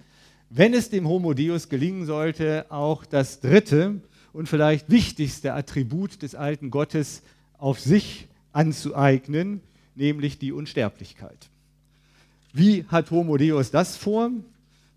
wenn 0.48 0.74
es 0.74 0.90
dem 0.90 1.08
Homo 1.08 1.34
Deus 1.34 1.68
gelingen 1.68 2.06
sollte, 2.06 2.66
auch 2.70 3.04
das 3.04 3.40
dritte 3.40 4.00
und 4.32 4.48
vielleicht 4.48 4.90
wichtigste 4.90 5.54
Attribut 5.54 6.22
des 6.22 6.34
alten 6.34 6.70
Gottes 6.70 7.22
auf 7.58 7.80
sich 7.80 8.26
anzueignen, 8.52 9.60
nämlich 9.94 10.38
die 10.38 10.52
Unsterblichkeit. 10.52 11.48
Wie 12.52 12.84
hat 12.88 13.10
Homo 13.10 13.36
Deus 13.36 13.70
das 13.70 13.96
vor? 13.96 14.30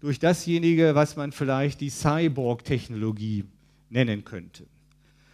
Durch 0.02 0.18
dasjenige, 0.18 0.96
was 0.96 1.18
man 1.18 1.34
vielleicht 1.34 1.82
die 1.82 1.90
Cyborg-Technologie 1.90 3.44
nennen 3.90 4.24
könnte. 4.24 4.64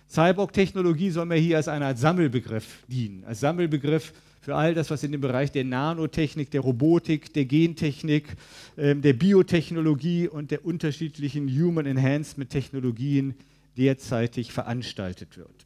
Cyborg-Technologie 0.10 1.12
soll 1.12 1.26
mir 1.26 1.36
hier 1.36 1.58
als 1.58 1.68
eine 1.68 1.86
Art 1.86 2.00
Sammelbegriff 2.00 2.84
dienen, 2.88 3.24
als 3.26 3.42
Sammelbegriff 3.42 4.14
für 4.42 4.56
all 4.56 4.76
das, 4.76 4.92
was 4.92 5.04
in 5.04 5.12
dem 5.12 5.22
Bereich 5.22 5.52
der 5.52 5.64
Nanotechnik, 5.64 6.52
der 6.52 6.62
Robotik, 6.62 7.34
der 7.34 7.46
Gentechnik, 7.46 8.36
ähm, 8.78 9.02
der 9.02 9.14
Biotechnologie 9.14 10.28
und 10.28 10.52
der 10.52 10.64
unterschiedlichen 10.64 11.50
Human 11.50 11.88
Enhancement 11.88 12.52
Technologien 12.52 13.34
derzeitig 13.76 14.52
veranstaltet 14.52 15.38
wird. 15.38 15.65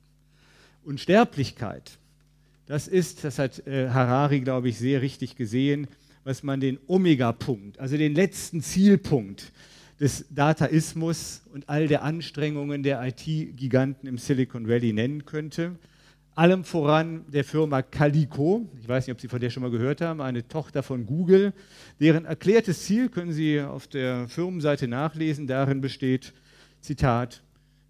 Unsterblichkeit, 0.84 2.00
das 2.70 2.88
ist, 2.88 3.24
das 3.24 3.40
hat 3.40 3.66
äh, 3.66 3.90
Harari, 3.90 4.42
glaube 4.42 4.70
ich, 4.70 4.78
sehr 4.78 5.02
richtig 5.02 5.36
gesehen, 5.36 5.88
was 6.24 6.44
man 6.44 6.60
den 6.60 6.78
Omega-Punkt, 6.86 7.80
also 7.80 7.98
den 7.98 8.14
letzten 8.14 8.62
Zielpunkt 8.62 9.52
des 10.00 10.26
Dataismus 10.30 11.42
und 11.52 11.68
all 11.68 11.88
der 11.88 12.04
Anstrengungen 12.04 12.84
der 12.84 13.04
IT-Giganten 13.04 14.08
im 14.08 14.20
Silicon 14.20 14.68
Valley 14.68 14.94
nennen 14.94 15.26
könnte. 15.26 15.80
Allem 16.36 16.64
voran 16.64 17.26
der 17.30 17.44
Firma 17.44 17.82
Calico, 17.82 18.70
ich 18.80 18.88
weiß 18.88 19.08
nicht, 19.08 19.14
ob 19.14 19.20
Sie 19.20 19.28
von 19.28 19.42
der 19.42 19.50
schon 19.50 19.64
mal 19.64 19.72
gehört 19.72 20.00
haben, 20.00 20.22
eine 20.22 20.48
Tochter 20.48 20.84
von 20.84 21.06
Google, 21.06 21.54
deren 22.00 22.26
erklärtes 22.26 22.86
Ziel, 22.86 23.10
können 23.10 23.34
Sie 23.34 23.60
auf 23.60 23.88
der 23.88 24.28
Firmenseite 24.30 24.88
nachlesen, 24.88 25.48
darin 25.48 25.82
besteht, 25.82 26.34
Zitat, 26.82 27.42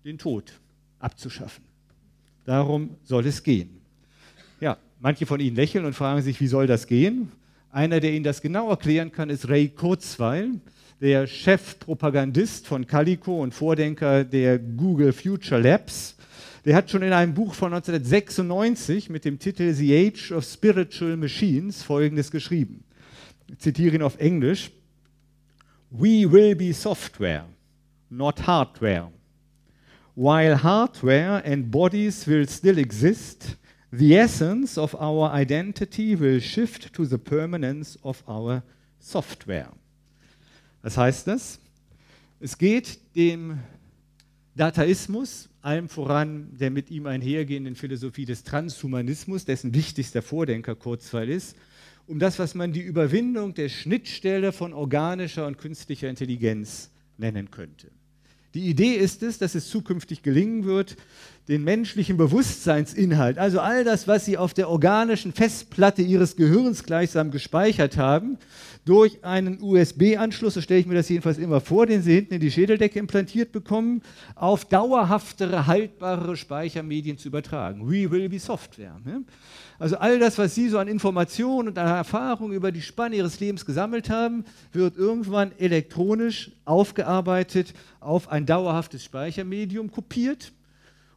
den 0.05 0.17
Tod 0.17 0.53
abzuschaffen. 0.99 1.68
Darum 2.49 2.97
soll 3.03 3.27
es 3.27 3.43
gehen. 3.43 3.79
Ja, 4.59 4.79
manche 4.99 5.27
von 5.27 5.39
Ihnen 5.39 5.55
lächeln 5.55 5.85
und 5.85 5.93
fragen 5.93 6.23
sich, 6.23 6.41
wie 6.41 6.47
soll 6.47 6.65
das 6.65 6.87
gehen? 6.87 7.31
Einer, 7.69 7.99
der 7.99 8.11
Ihnen 8.11 8.23
das 8.23 8.41
genau 8.41 8.71
erklären 8.71 9.11
kann, 9.11 9.29
ist 9.29 9.47
Ray 9.49 9.69
Kurzweil, 9.69 10.53
der 10.99 11.27
Chefpropagandist 11.27 12.65
von 12.65 12.87
Calico 12.87 13.43
und 13.43 13.53
Vordenker 13.53 14.23
der 14.23 14.57
Google 14.57 15.13
Future 15.13 15.61
Labs. 15.61 16.15
Der 16.65 16.75
hat 16.75 16.89
schon 16.89 17.03
in 17.03 17.13
einem 17.13 17.35
Buch 17.35 17.53
von 17.53 17.71
1996 17.71 19.11
mit 19.11 19.25
dem 19.25 19.37
Titel 19.37 19.71
The 19.71 20.07
Age 20.07 20.31
of 20.31 20.43
Spiritual 20.43 21.17
Machines 21.17 21.83
Folgendes 21.83 22.31
geschrieben. 22.31 22.83
Ich 23.47 23.59
zitiere 23.59 23.93
ihn 23.93 24.01
auf 24.01 24.19
Englisch. 24.19 24.71
We 25.91 26.31
will 26.31 26.55
be 26.55 26.73
software, 26.73 27.45
not 28.09 28.47
hardware. 28.47 29.11
While 30.19 30.63
hardware 30.63 31.41
and 31.45 31.71
bodies 31.71 32.27
will 32.27 32.45
still 32.45 32.77
exist, 32.77 33.55
the 33.89 34.17
essence 34.17 34.77
of 34.77 34.93
our 34.95 35.31
identity 35.31 36.13
will 36.19 36.41
shift 36.41 36.91
to 36.95 37.05
the 37.05 37.17
permanence 37.17 37.97
of 38.03 38.21
our 38.27 38.61
software. 38.99 39.69
Was 40.81 40.97
heißt 40.97 41.25
das? 41.25 41.61
Es 42.41 42.57
geht 42.57 42.99
dem 43.15 43.59
Dataismus, 44.57 45.47
allem 45.61 45.87
voran 45.87 46.49
der 46.51 46.69
mit 46.69 46.91
ihm 46.91 47.05
einhergehenden 47.05 47.77
Philosophie 47.77 48.25
des 48.25 48.43
Transhumanismus, 48.43 49.45
dessen 49.45 49.73
wichtigster 49.73 50.21
Vordenker 50.21 50.75
Kurzweil 50.75 51.29
ist, 51.29 51.55
um 52.07 52.19
das, 52.19 52.39
was 52.39 52.55
man 52.55 52.73
die 52.73 52.81
Überwindung 52.81 53.53
der 53.53 53.69
Schnittstelle 53.69 54.51
von 54.51 54.73
organischer 54.73 55.47
und 55.47 55.57
künstlicher 55.57 56.09
Intelligenz 56.09 56.91
nennen 57.17 57.51
könnte. 57.51 57.89
Die 58.55 58.67
Idee 58.67 58.93
ist 58.95 59.21
es, 59.21 59.37
dass 59.37 59.53
es 59.53 59.69
zukünftig 59.69 60.23
gelingen 60.23 60.65
wird, 60.65 60.95
den 61.47 61.63
menschlichen 61.63 62.17
Bewusstseinsinhalt, 62.17 63.39
also 63.39 63.59
all 63.59 63.83
das, 63.83 64.07
was 64.07 64.25
Sie 64.25 64.37
auf 64.37 64.53
der 64.53 64.69
organischen 64.69 65.33
Festplatte 65.33 66.03
Ihres 66.03 66.35
Gehirns 66.35 66.83
gleichsam 66.83 67.31
gespeichert 67.31 67.97
haben, 67.97 68.37
durch 68.85 69.23
einen 69.23 69.61
USB-Anschluss, 69.61 70.55
so 70.55 70.61
stelle 70.61 70.79
ich 70.79 70.85
mir 70.85 70.95
das 70.95 71.09
jedenfalls 71.09 71.37
immer 71.37 71.61
vor, 71.61 71.85
den 71.85 72.03
Sie 72.03 72.13
hinten 72.13 72.35
in 72.35 72.39
die 72.39 72.51
Schädeldecke 72.51 72.99
implantiert 72.99 73.51
bekommen, 73.51 74.01
auf 74.35 74.65
dauerhaftere, 74.65 75.65
haltbare 75.67 76.37
Speichermedien 76.37 77.17
zu 77.17 77.29
übertragen. 77.29 77.87
We 77.87 78.09
will 78.09 78.29
be 78.29 78.39
Software. 78.39 78.99
Ne? 79.03 79.23
Also 79.79 79.97
all 79.97 80.19
das, 80.19 80.37
was 80.37 80.55
Sie 80.55 80.67
so 80.67 80.77
an 80.77 80.89
Informationen 80.89 81.69
und 81.69 81.77
an 81.77 81.87
Erfahrungen 81.87 82.53
über 82.53 82.73
die 82.73 82.81
Spanne 82.81 83.15
Ihres 83.15 83.39
Lebens 83.39 83.65
gesammelt 83.65 84.09
haben, 84.09 84.43
wird 84.73 84.97
irgendwann 84.97 85.53
elektronisch 85.57 86.51
aufgearbeitet, 86.65 87.73
auf 88.01 88.27
ein 88.27 88.45
dauerhaftes 88.45 89.05
Speichermedium 89.05 89.89
kopiert. 89.89 90.51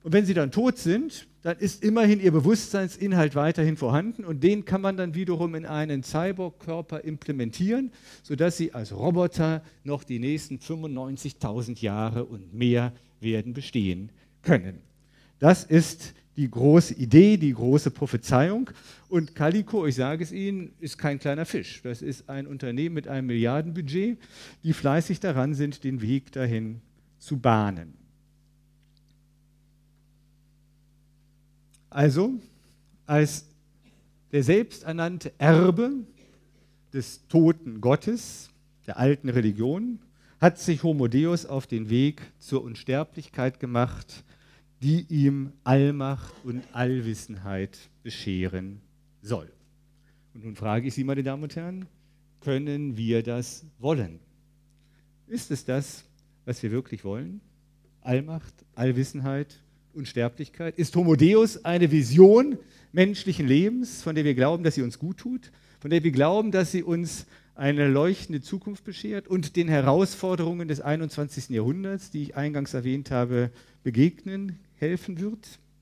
Und 0.04 0.12
wenn 0.12 0.24
Sie 0.24 0.34
dann 0.34 0.52
tot 0.52 0.78
sind, 0.78 1.26
dann 1.42 1.58
ist 1.58 1.82
immerhin 1.82 2.20
Ihr 2.20 2.30
Bewusstseinsinhalt 2.30 3.34
weiterhin 3.34 3.76
vorhanden 3.76 4.24
und 4.24 4.44
den 4.44 4.64
kann 4.64 4.80
man 4.80 4.96
dann 4.96 5.16
wiederum 5.16 5.56
in 5.56 5.66
einen 5.66 6.04
Cyborg-Körper 6.04 7.00
implementieren, 7.00 7.90
sodass 8.22 8.56
Sie 8.56 8.72
als 8.72 8.92
Roboter 8.92 9.62
noch 9.82 10.04
die 10.04 10.20
nächsten 10.20 10.58
95.000 10.58 11.80
Jahre 11.80 12.24
und 12.24 12.54
mehr 12.54 12.92
werden 13.20 13.54
bestehen 13.54 14.10
können. 14.42 14.78
Das 15.40 15.64
ist 15.64 16.14
die 16.36 16.50
große 16.50 16.94
Idee, 16.94 17.36
die 17.36 17.52
große 17.52 17.90
Prophezeiung. 17.90 18.70
Und 19.08 19.34
Calico, 19.34 19.86
ich 19.86 19.96
sage 19.96 20.24
es 20.24 20.32
Ihnen, 20.32 20.72
ist 20.80 20.96
kein 20.98 21.18
kleiner 21.18 21.44
Fisch. 21.44 21.82
Das 21.82 22.00
ist 22.00 22.28
ein 22.28 22.46
Unternehmen 22.46 22.94
mit 22.94 23.08
einem 23.08 23.26
Milliardenbudget, 23.26 24.18
die 24.62 24.72
fleißig 24.72 25.20
daran 25.20 25.54
sind, 25.54 25.84
den 25.84 26.00
Weg 26.00 26.32
dahin 26.32 26.80
zu 27.18 27.38
bahnen. 27.38 27.94
Also, 31.90 32.32
als 33.04 33.44
der 34.32 34.42
selbsternannte 34.42 35.32
Erbe 35.36 35.92
des 36.94 37.26
toten 37.28 37.82
Gottes, 37.82 38.48
der 38.86 38.96
alten 38.96 39.28
Religion, 39.28 39.98
hat 40.40 40.58
sich 40.58 40.82
Homo 40.82 41.06
Deus 41.06 41.44
auf 41.44 41.66
den 41.66 41.90
Weg 41.90 42.22
zur 42.38 42.64
Unsterblichkeit 42.64 43.60
gemacht 43.60 44.24
die 44.82 45.06
ihm 45.08 45.52
Allmacht 45.62 46.34
und 46.42 46.64
Allwissenheit 46.72 47.78
bescheren 48.02 48.80
soll. 49.20 49.48
Und 50.34 50.44
nun 50.44 50.56
frage 50.56 50.88
ich 50.88 50.94
Sie, 50.94 51.04
meine 51.04 51.22
Damen 51.22 51.44
und 51.44 51.54
Herren, 51.54 51.86
können 52.40 52.96
wir 52.96 53.22
das 53.22 53.64
wollen? 53.78 54.18
Ist 55.28 55.52
es 55.52 55.64
das, 55.64 56.04
was 56.44 56.64
wir 56.64 56.72
wirklich 56.72 57.04
wollen? 57.04 57.40
Allmacht, 58.00 58.52
Allwissenheit, 58.74 59.60
Unsterblichkeit? 59.94 60.76
Ist 60.76 60.96
Homo 60.96 61.14
Deus 61.14 61.64
eine 61.64 61.92
Vision 61.92 62.58
menschlichen 62.90 63.46
Lebens, 63.46 64.02
von 64.02 64.16
der 64.16 64.24
wir 64.24 64.34
glauben, 64.34 64.64
dass 64.64 64.74
sie 64.74 64.82
uns 64.82 64.98
gut 64.98 65.18
tut, 65.18 65.52
von 65.78 65.92
der 65.92 66.02
wir 66.02 66.10
glauben, 66.10 66.50
dass 66.50 66.72
sie 66.72 66.82
uns 66.82 67.26
eine 67.54 67.86
leuchtende 67.86 68.40
Zukunft 68.40 68.82
beschert 68.82 69.28
und 69.28 69.54
den 69.54 69.68
Herausforderungen 69.68 70.66
des 70.66 70.80
21. 70.80 71.50
Jahrhunderts, 71.50 72.10
die 72.10 72.22
ich 72.22 72.36
eingangs 72.36 72.74
erwähnt 72.74 73.12
habe, 73.12 73.52
begegnen 73.84 74.58
helfen 74.82 75.18
wird? 75.20 75.60